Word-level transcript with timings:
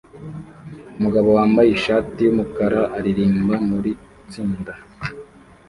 Umugabo 0.97 1.29
wambaye 1.37 1.69
ishati 1.77 2.19
yumukara 2.25 2.81
aririmba 2.97 3.55
muritsinda 3.67 4.73